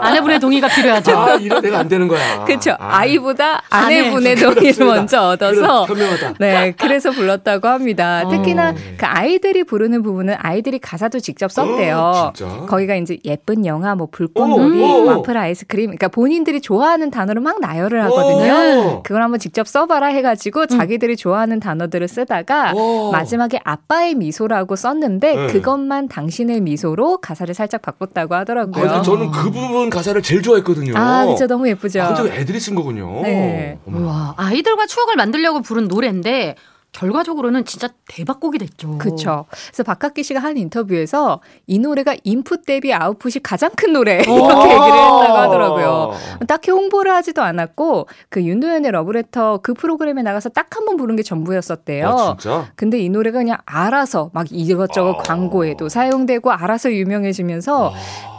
아내분의 0.00 0.40
동의가 0.40 0.68
필요하죠. 0.68 1.16
아 1.18 1.34
이런 1.34 1.62
내가 1.62 1.78
안 1.80 1.88
되는 1.88 2.08
거야. 2.08 2.44
그렇죠. 2.44 2.72
아, 2.78 2.98
아이보다 2.98 3.62
아내. 3.70 4.00
아내분의 4.00 4.36
동의를 4.36 4.54
그렇습니다. 4.60 4.84
먼저 4.96 5.28
얻어서 5.28 5.86
그럼 5.86 5.86
현명하다. 5.86 6.34
네, 6.40 6.74
그래서 6.78 7.10
불렀다고 7.10 7.68
합니다. 7.68 8.22
어. 8.24 8.30
특히나 8.30 8.72
그 8.96 9.06
아이들이 9.06 9.64
부르는 9.64 10.02
부분은 10.02 10.34
아이들이 10.38 10.78
가사도 10.78 11.20
직접 11.20 11.50
썼대요. 11.52 11.96
어, 11.98 12.32
진짜? 12.34 12.66
거기가 12.66 12.94
이제 12.96 13.18
예쁜 13.24 13.66
영화, 13.66 13.94
뭐 13.94 14.08
불꽃놀이, 14.10 14.80
오, 14.82 15.02
오. 15.02 15.04
와플 15.06 15.36
아이스크림, 15.36 15.86
그러니까 15.86 16.08
본인들이 16.08 16.60
좋아하는 16.60 17.10
단어를 17.10 17.40
막 17.42 17.60
나열을 17.60 18.02
하거든요. 18.04 18.52
오. 18.98 19.02
그걸 19.02 19.22
한번 19.22 19.38
직접 19.38 19.66
써봐라 19.68 20.08
해가지고 20.08 20.66
자기들이 20.66 21.16
좋아하는 21.16 21.60
단어들을 21.60 22.08
쓰다가 22.08 22.72
오. 22.74 23.10
마지막에 23.12 23.60
아빠의 23.64 24.14
미소라고 24.14 24.76
썼는데 24.76 25.34
네. 25.34 25.46
그것만 25.48 26.08
당신의 26.08 26.60
미소로 26.60 27.09
가사를 27.18 27.52
살짝 27.54 27.82
바꿨다고 27.82 28.34
아, 28.34 28.40
하더라고요. 28.40 28.88
근데 28.88 29.02
저는 29.02 29.30
그 29.30 29.50
부분 29.50 29.90
가사를 29.90 30.20
제일 30.22 30.42
좋아했거든요. 30.42 30.96
아, 30.96 31.26
그쵸. 31.26 31.46
너무 31.46 31.68
예쁘죠. 31.68 32.02
아, 32.02 32.14
근데 32.14 32.36
애들이 32.36 32.60
쓴 32.60 32.74
거군요. 32.74 33.22
네. 33.22 33.78
와, 33.86 34.34
아이들과 34.36 34.86
추억을 34.86 35.16
만들려고 35.16 35.62
부른 35.62 35.88
노래인데 35.88 36.56
결과적으로는 36.92 37.64
진짜 37.64 37.88
대박곡이 38.08 38.58
됐죠. 38.58 38.98
그렇죠. 38.98 39.46
그래서 39.68 39.82
박학기 39.84 40.22
씨가 40.24 40.40
한 40.40 40.56
인터뷰에서 40.56 41.40
이 41.66 41.78
노래가 41.78 42.14
인풋 42.24 42.66
대비 42.66 42.92
아웃풋이 42.92 43.40
가장 43.40 43.70
큰 43.76 43.92
노래 43.92 44.14
이렇게 44.16 44.30
오. 44.30 44.36
얘기를 44.36 44.86
했다고 44.86 45.36
하더라고요. 45.36 46.12
딱히 46.48 46.70
홍보를 46.70 47.12
하지도 47.12 47.42
않았고 47.42 48.08
그 48.28 48.42
윤도현의 48.42 48.90
러브레터 48.90 49.58
그 49.62 49.74
프로그램에 49.74 50.22
나가서 50.22 50.48
딱 50.50 50.70
한 50.70 50.84
번 50.86 50.96
부른 50.96 51.16
게 51.16 51.22
전부였었대요. 51.22 52.08
아, 52.08 52.36
진짜? 52.38 52.70
근데 52.74 52.98
이 53.00 53.08
노래가 53.10 53.38
그냥 53.38 53.58
알아서 53.66 54.30
막 54.32 54.46
이것저것 54.50 55.16
아. 55.18 55.22
광고에도 55.22 55.88
사용되고 55.88 56.50
알아서 56.50 56.90
유명해지면서 56.92 57.92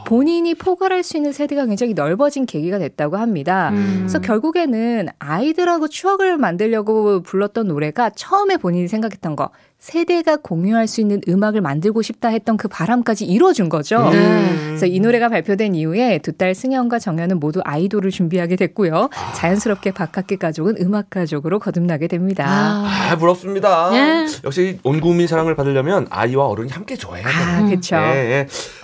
본인이 0.05 0.55
포괄할 0.55 1.03
수 1.03 1.17
있는 1.17 1.31
세대가 1.31 1.65
굉장히 1.65 1.93
넓어진 1.93 2.45
계기가 2.45 2.79
됐다고 2.79 3.17
합니다. 3.17 3.69
음. 3.69 3.95
그래서 3.99 4.19
결국에는 4.19 5.07
아이들하고 5.19 5.87
추억을 5.87 6.37
만들려고 6.37 7.21
불렀던 7.23 7.67
노래가 7.67 8.09
처음에 8.09 8.57
본인이 8.57 8.87
생각했던 8.87 9.35
거 9.35 9.49
세대가 9.79 10.35
공유할 10.35 10.87
수 10.87 11.01
있는 11.01 11.21
음악을 11.27 11.59
만들고 11.61 12.03
싶다 12.03 12.27
했던 12.27 12.55
그 12.55 12.67
바람까지 12.67 13.25
이루어준 13.25 13.67
거죠. 13.67 14.09
네. 14.11 14.53
그래서 14.67 14.85
이 14.85 14.99
노래가 14.99 15.27
발표된 15.29 15.73
이후에 15.73 16.19
두 16.19 16.33
딸 16.37 16.53
승현과 16.55 16.99
정현은 16.99 17.39
모두 17.39 17.61
아이돌을 17.63 18.11
준비하게 18.11 18.55
됐고요. 18.57 19.09
자연스럽게 19.35 19.91
박학기 19.91 20.37
가족은 20.37 20.75
음악 20.81 21.09
가족으로 21.09 21.57
거듭나게 21.59 22.07
됩니다. 22.07 22.45
아, 22.47 23.11
아, 23.11 23.15
부럽습니다. 23.17 23.89
예. 23.93 24.27
역시 24.43 24.77
온 24.83 24.99
국민 25.01 25.25
사랑을 25.27 25.55
받으려면 25.55 26.05
아이와 26.11 26.47
어른이 26.47 26.69
함께 26.71 26.95
줘야 26.95 27.23
돼요. 27.23 27.33
아, 27.33 27.65
그렇죠. 27.65 27.95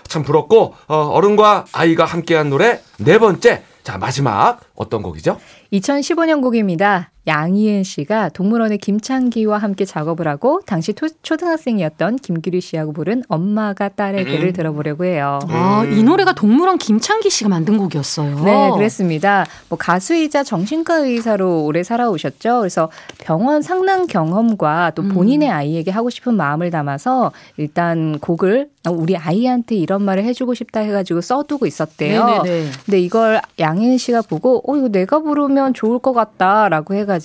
참 0.08 0.24
부럽고 0.24 0.74
어, 0.88 0.96
어른과 0.96 1.66
아이가 1.72 2.06
함께한 2.06 2.50
노래 2.50 2.82
네 2.98 3.18
번째. 3.18 3.64
자 3.84 3.98
마지막 3.98 4.60
어떤 4.76 5.02
곡이죠? 5.02 5.40
2015년 5.72 6.42
곡입니다. 6.42 7.12
양희은 7.28 7.84
씨가 7.84 8.30
동물원의 8.30 8.78
김창기와 8.78 9.58
함께 9.58 9.84
작업을 9.84 10.28
하고 10.30 10.62
당시 10.66 10.94
토- 10.94 11.10
초등학생이었던 11.24 12.16
김규리 12.18 12.62
씨하고 12.62 12.94
부른 12.94 13.24
엄마가 13.28 13.90
딸의 13.90 14.24
글을 14.24 14.48
음. 14.48 14.54
들어보려고 14.54 15.04
해요. 15.04 15.40
아, 15.50 15.84
이 15.92 16.04
노래가 16.04 16.34
동물원 16.34 16.78
김창기 16.78 17.30
씨가 17.30 17.50
만든 17.50 17.78
곡이었어요. 17.78 18.44
네, 18.46 18.72
그랬습니다. 18.74 19.46
뭐 19.68 19.78
가수이자 19.78 20.44
정신과 20.44 21.00
의사로 21.00 21.66
오래 21.66 21.84
살아오셨죠. 21.84 22.60
그래서 22.60 22.90
병원 23.20 23.62
상담 23.62 24.08
경험과 24.08 24.94
또 24.96 25.04
본인의 25.04 25.50
아이에게 25.50 25.92
하고 25.92 26.10
싶은 26.10 26.34
마음을 26.36 26.72
담아서 26.72 27.34
일단 27.58 28.20
곡을 28.20 28.70
우리 28.90 29.18
아이한테 29.18 29.76
이런 29.76 30.02
말을 30.04 30.24
해주고 30.24 30.54
싶다 30.54 30.80
해가지고 30.80 31.20
써두고 31.20 31.66
있었대요. 31.66 32.26
네네네. 32.26 32.70
근데 32.86 33.00
이걸 33.02 33.42
양인 33.60 33.98
씨가 33.98 34.22
보고 34.22 34.64
어 34.66 34.78
이거 34.78 34.88
내가 34.88 35.20
부르면 35.20 35.74
좋을 35.74 36.00
것 36.00 36.14
같다라고 36.14 36.94
해가지고 36.94 37.17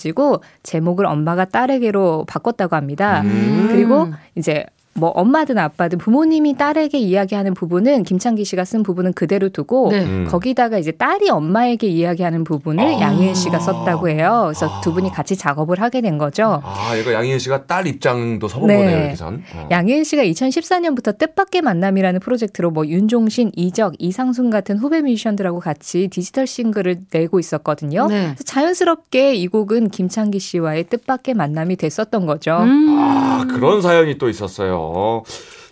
제목을 0.63 1.05
엄마가 1.05 1.45
딸에게로 1.45 2.25
바꿨다고 2.27 2.75
합니다. 2.75 3.21
음. 3.21 3.67
그리고 3.69 4.09
이제 4.35 4.65
뭐 4.95 5.09
엄마든 5.09 5.57
아빠든 5.57 5.97
부모님이 5.97 6.55
딸에게 6.55 6.99
이야기하는 6.99 7.53
부분은 7.53 8.03
김창기 8.03 8.45
씨가 8.45 8.63
쓴 8.63 8.83
부분은 8.83 9.13
그대로 9.13 9.49
두고 9.49 9.89
네. 9.91 10.03
음. 10.03 10.27
거기다가 10.29 10.77
이제 10.77 10.91
딸이 10.91 11.29
엄마에게 11.29 11.87
이야기하는 11.87 12.43
부분을 12.43 12.83
아. 12.83 12.99
양희은 12.99 13.33
씨가 13.33 13.59
썼다고 13.59 14.09
해요. 14.09 14.43
그래서 14.45 14.81
두 14.81 14.93
분이 14.93 15.11
같이 15.11 15.35
작업을 15.35 15.81
하게 15.81 16.01
된 16.01 16.17
거죠. 16.17 16.61
아 16.63 16.95
이거 16.95 17.11
양희은 17.13 17.39
씨가 17.39 17.65
딸 17.65 17.87
입장도 17.87 18.47
서본 18.47 18.67
네. 18.67 18.77
거네요 18.77 19.05
여기선. 19.07 19.43
어. 19.55 19.67
양희은 19.71 20.03
씨가 20.03 20.23
2014년부터 20.23 21.17
뜻밖의 21.17 21.61
만남이라는 21.61 22.19
프로젝트로 22.19 22.69
뭐 22.69 22.85
윤종신, 22.85 23.51
이적, 23.55 23.95
이상순 23.97 24.49
같은 24.51 24.77
후배 24.77 25.01
뮤지션들하고 25.01 25.59
같이 25.59 26.07
디지털 26.09 26.45
싱글을 26.45 26.97
내고 27.11 27.39
있었거든요. 27.39 28.07
네. 28.07 28.25
그래서 28.25 28.43
자연스럽게 28.43 29.33
이 29.35 29.47
곡은 29.47 29.89
김창기 29.89 30.39
씨와의 30.39 30.85
뜻밖의 30.85 31.33
만남이 31.33 31.77
됐었던 31.77 32.25
거죠. 32.27 32.57
음. 32.61 32.97
아 32.99 33.45
그런 33.49 33.81
사연이 33.81 34.17
또 34.17 34.29
있었어요. 34.29 34.82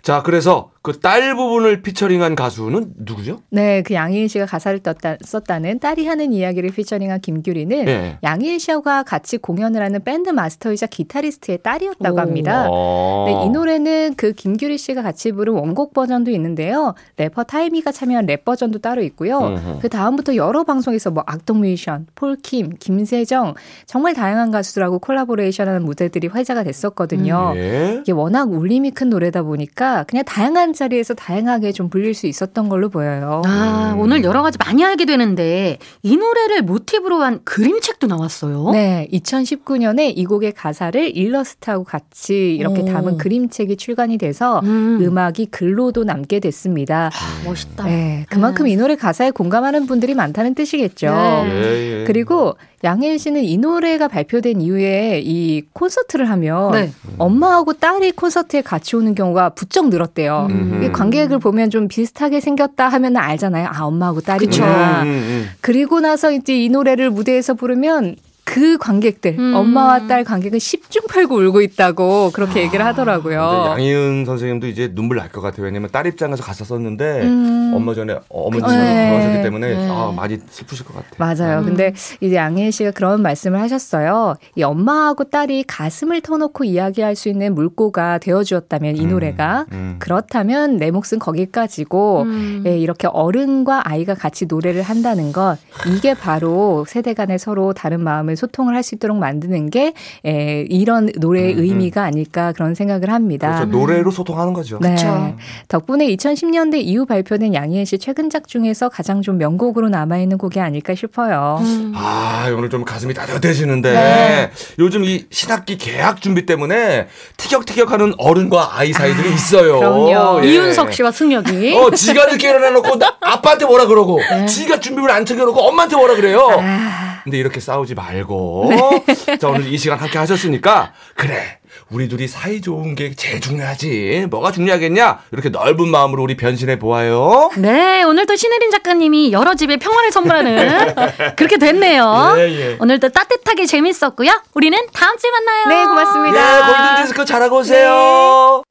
자 0.02 0.22
그래서 0.22 0.71
그 0.82 0.98
딸 1.00 1.34
부분을 1.36 1.82
피처링한 1.82 2.34
가수는 2.34 2.94
누구죠? 2.98 3.40
네, 3.50 3.82
그 3.82 3.94
양희은 3.94 4.26
씨가 4.26 4.46
가사를 4.46 4.80
떴다, 4.80 5.16
썼다는 5.24 5.78
딸이 5.78 6.06
하는 6.06 6.32
이야기를 6.32 6.70
피처링한 6.70 7.20
김규리는 7.20 7.88
예. 7.88 8.18
양희은 8.22 8.58
씨와 8.58 9.04
같이 9.04 9.38
공연을 9.38 9.80
하는 9.80 10.02
밴드 10.02 10.30
마스터이자 10.30 10.86
기타리스트의 10.86 11.58
딸이었다고 11.62 12.16
오. 12.16 12.20
합니다. 12.20 12.66
어. 12.68 13.24
네, 13.26 13.46
이 13.46 13.50
노래는 13.50 14.14
그 14.16 14.32
김규리 14.32 14.76
씨가 14.76 15.02
같이 15.02 15.30
부른 15.30 15.54
원곡 15.54 15.94
버전도 15.94 16.32
있는데요. 16.32 16.94
래퍼 17.16 17.44
타이미가 17.44 17.92
참여한 17.92 18.26
랩 18.26 18.44
버전도 18.44 18.80
따로 18.80 19.02
있고요. 19.02 19.38
음흠. 19.38 19.78
그 19.82 19.88
다음부터 19.88 20.34
여러 20.34 20.64
방송에서 20.64 21.10
뭐 21.10 21.22
악동 21.26 21.60
뮤지션, 21.60 22.06
폴킴, 22.16 22.74
김세정 22.80 23.54
정말 23.86 24.14
다양한 24.14 24.50
가수들하고 24.50 24.98
콜라보레이션하는 24.98 25.84
무대들이 25.84 26.26
화제가 26.26 26.64
됐었거든요. 26.64 27.52
예. 27.56 27.98
이게 28.02 28.10
워낙 28.10 28.50
울림이 28.50 28.90
큰 28.90 29.10
노래다 29.10 29.42
보니까 29.42 30.04
그냥 30.04 30.24
다양한 30.24 30.71
자리에서 30.72 31.14
다양하게 31.14 31.72
좀 31.72 31.88
불릴 31.88 32.14
수 32.14 32.26
있었던 32.26 32.68
걸로 32.68 32.88
보여요. 32.88 33.42
아, 33.44 33.94
오늘 33.98 34.24
여러 34.24 34.42
가지 34.42 34.58
많이 34.58 34.84
알게 34.84 35.04
되는데 35.04 35.78
이 36.02 36.16
노래를 36.16 36.62
모티브로 36.62 37.22
한 37.22 37.40
그림책도 37.44 38.06
나왔어요. 38.06 38.70
네, 38.70 39.08
2019년에 39.12 40.12
이 40.16 40.24
곡의 40.24 40.52
가사를 40.52 41.16
일러스트하고 41.16 41.84
같이 41.84 42.54
이렇게 42.54 42.82
오. 42.82 42.84
담은 42.84 43.18
그림책이 43.18 43.76
출간이 43.76 44.18
돼서 44.18 44.60
음. 44.64 44.98
음악이 45.00 45.46
글로도 45.46 46.04
남게 46.04 46.40
됐습니다. 46.40 47.10
아, 47.12 47.44
멋있다. 47.44 47.84
네, 47.84 48.26
그만큼 48.28 48.66
이 48.66 48.76
노래 48.76 48.96
가사에 48.96 49.30
공감하는 49.30 49.86
분들이 49.86 50.14
많다는 50.14 50.54
뜻이겠죠. 50.54 51.06
네. 51.10 51.50
예, 51.52 52.00
예. 52.00 52.04
그리고 52.04 52.56
양혜은 52.84 53.18
씨는 53.18 53.44
이 53.44 53.58
노래가 53.58 54.08
발표된 54.08 54.60
이후에 54.60 55.20
이 55.24 55.62
콘서트를 55.72 56.28
하면 56.30 56.72
네. 56.72 56.90
엄마하고 57.18 57.74
딸이 57.74 58.12
콘서트에 58.12 58.62
같이 58.62 58.96
오는 58.96 59.14
경우가 59.14 59.50
부쩍 59.50 59.88
늘었대요. 59.88 60.48
음 60.50 60.61
흠. 60.62 60.82
이 60.82 60.92
관객을 60.92 61.38
보면 61.38 61.70
좀 61.70 61.88
비슷하게 61.88 62.40
생겼다 62.40 62.88
하면 62.88 63.16
알잖아요. 63.16 63.68
아, 63.70 63.84
엄마하고 63.84 64.20
딸이구나. 64.20 65.02
음, 65.02 65.08
음, 65.08 65.12
음. 65.12 65.48
그리고 65.60 66.00
나서 66.00 66.32
이제 66.32 66.56
이 66.56 66.68
노래를 66.68 67.10
무대에서 67.10 67.54
부르면 67.54 68.16
그 68.52 68.76
관객들, 68.76 69.36
음. 69.38 69.54
엄마와 69.54 70.06
딸 70.08 70.24
관객은 70.24 70.58
10중 70.58 71.08
팔구 71.08 71.36
울고 71.42 71.62
있다고 71.62 72.32
그렇게 72.34 72.60
얘기를 72.60 72.84
근데 72.84 72.84
하더라고요. 72.84 73.64
양희은 73.70 74.26
선생님도 74.26 74.66
이제 74.66 74.92
눈물 74.94 75.16
날 75.16 75.30
것 75.32 75.40
같아요. 75.40 75.64
왜냐면 75.64 75.88
딸 75.90 76.06
입장에서 76.06 76.42
가사 76.42 76.62
썼는데 76.64 77.22
음. 77.22 77.72
엄마 77.74 77.94
전에 77.94 78.18
어머니 78.28 78.62
그- 78.62 78.68
처럼 78.68 78.84
네. 78.84 79.08
돌아가셨기 79.08 79.42
때문에 79.42 79.74
네. 79.74 79.88
아, 79.90 80.12
많이 80.14 80.38
슬프실 80.50 80.84
것 80.84 80.94
같아요. 80.94 81.12
맞아요. 81.16 81.60
음. 81.60 81.64
근데 81.64 81.94
이제 82.20 82.36
양혜은 82.36 82.70
씨가 82.72 82.90
그런 82.90 83.22
말씀을 83.22 83.58
하셨어요. 83.60 84.34
이 84.56 84.62
엄마하고 84.62 85.24
딸이 85.24 85.64
가슴을 85.66 86.20
터놓고 86.20 86.64
이야기할 86.64 87.16
수 87.16 87.30
있는 87.30 87.54
물고가 87.54 88.18
되어주었다면 88.18 88.96
이 88.98 89.04
음, 89.06 89.08
노래가 89.12 89.64
음. 89.72 89.96
그렇다면 89.98 90.76
내 90.76 90.90
몫은 90.90 91.18
거기까지고 91.20 92.22
음. 92.22 92.64
예, 92.66 92.76
이렇게 92.76 93.06
어른과 93.06 93.88
아이가 93.88 94.12
같이 94.14 94.44
노래를 94.44 94.82
한다는 94.82 95.32
것 95.32 95.56
이게 95.86 96.12
바로 96.12 96.84
세대 96.86 97.14
간에 97.14 97.38
서로 97.38 97.72
다른 97.72 98.02
마음을 98.02 98.36
소통을 98.42 98.74
할 98.76 98.82
수 98.82 98.96
있도록 98.96 99.16
만드는 99.16 99.70
게 99.70 99.92
예, 100.26 100.66
이런 100.68 101.08
노래의 101.16 101.52
음, 101.54 101.58
음. 101.58 101.62
의미가 101.62 102.02
아닐까 102.02 102.52
그런 102.52 102.74
생각을 102.74 103.10
합니다. 103.10 103.54
그렇죠. 103.54 103.70
노래로 103.70 104.10
소통하는 104.10 104.52
거죠. 104.52 104.78
네. 104.80 104.96
그쵸. 104.96 105.36
덕분에 105.68 106.06
2010년대 106.08 106.78
이후 106.82 107.06
발표된 107.06 107.54
양희은 107.54 107.84
씨 107.84 107.96
최근작 107.98 108.48
중에서 108.48 108.88
가장 108.88 109.22
좀 109.22 109.38
명곡으로 109.38 109.88
남아있는 109.88 110.36
곡이 110.38 110.58
아닐까 110.58 110.96
싶어요. 110.96 111.58
음. 111.60 111.92
아, 111.94 112.52
오늘 112.56 112.70
좀 112.70 112.84
가슴이 112.84 113.14
따뜻해지는데 113.14 113.92
네. 113.92 114.50
요즘 114.80 115.04
이 115.04 115.26
신학기 115.30 115.78
개학 115.78 116.20
준비 116.20 116.44
때문에 116.44 117.06
티격태격하는 117.36 118.14
어른과 118.18 118.70
아이 118.78 118.92
사이들이 118.92 119.32
있어요. 119.32 119.78
그럼요. 119.78 120.40
예. 120.44 120.48
이윤석 120.50 120.92
씨와 120.92 121.12
승혁이. 121.12 121.76
어, 121.76 121.90
지가 121.92 122.26
늦게 122.26 122.50
일어나놓고 122.50 122.98
나- 122.98 123.16
아빠한테 123.20 123.64
뭐라 123.66 123.86
그러고, 123.86 124.18
네. 124.28 124.46
지가 124.46 124.80
준비물 124.80 125.10
안 125.12 125.24
챙겨놓고 125.24 125.60
엄마한테 125.60 125.94
뭐라 125.96 126.16
그래요. 126.16 126.48
아, 126.60 127.11
근데 127.24 127.38
이렇게 127.38 127.60
싸우지 127.60 127.94
말고 127.94 128.70
자 129.40 129.48
오늘 129.48 129.66
이 129.72 129.78
시간 129.78 129.98
함께 129.98 130.18
하셨으니까 130.18 130.92
그래 131.16 131.58
우리 131.90 132.08
둘이 132.08 132.26
사이 132.28 132.60
좋은 132.60 132.94
게 132.94 133.14
제일 133.14 133.40
중요하지 133.40 134.26
뭐가 134.30 134.52
중요하겠냐 134.52 135.20
이렇게 135.32 135.48
넓은 135.48 135.88
마음으로 135.88 136.22
우리 136.22 136.36
변신해 136.36 136.78
보아요 136.78 137.50
네, 137.56 138.02
오늘도 138.02 138.36
신혜림 138.36 138.70
작가님이 138.70 139.32
여러 139.32 139.54
집에 139.54 139.76
평화를 139.76 140.10
선물하는 140.12 140.94
그렇게 141.36 141.58
됐네요. 141.58 142.34
예, 142.38 142.40
예. 142.42 142.76
오늘도 142.80 143.10
따뜻하게 143.10 143.66
재밌었고요. 143.66 144.30
우리는 144.54 144.78
다음 144.92 145.16
주에 145.16 145.30
만나요. 145.30 145.66
네, 145.68 145.84
고맙습니다. 145.86 146.58
예 146.58 146.62
골든 146.62 147.02
디스크 147.02 147.24
잘하고 147.24 147.58
오세요 147.58 148.62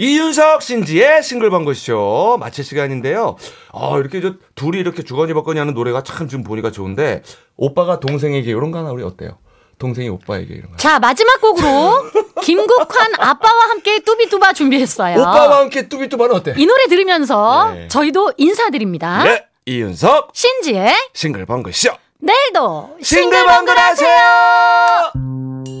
이윤석 0.00 0.62
신지의 0.62 1.22
싱글벙글쇼 1.22 2.38
마칠 2.40 2.64
시간인데요. 2.64 3.36
아, 3.70 3.98
이렇게 3.98 4.22
저 4.22 4.32
둘이 4.54 4.78
이렇게 4.78 5.02
주거니 5.02 5.34
받거니 5.34 5.58
하는 5.58 5.74
노래가 5.74 6.02
참 6.02 6.26
지금 6.26 6.42
보니까 6.42 6.70
좋은데 6.70 7.22
오빠가 7.58 8.00
동생에게 8.00 8.50
이런 8.50 8.70
거 8.70 8.78
하나 8.78 8.92
우리 8.92 9.02
어때요? 9.02 9.36
동생이 9.78 10.08
오빠에게 10.08 10.54
이런 10.54 10.70
거. 10.70 10.78
자, 10.78 10.98
마지막 10.98 11.38
곡으로 11.42 12.10
김국환 12.40 13.12
아빠와 13.18 13.68
함께 13.68 14.00
뚜비뚜바 14.00 14.54
준비했어요. 14.54 15.20
오빠와 15.20 15.58
함께 15.60 15.86
뚜비뚜바는 15.86 16.34
어때? 16.34 16.54
이 16.56 16.64
노래 16.64 16.86
들으면서 16.86 17.72
네. 17.74 17.88
저희도 17.88 18.32
인사드립니다. 18.38 19.22
네, 19.24 19.44
이윤석 19.66 20.30
신지의 20.32 20.94
싱글벙글쇼 21.12 21.90
내일도 22.20 22.96
싱글벙글 23.02 23.78
하세요. 23.78 25.39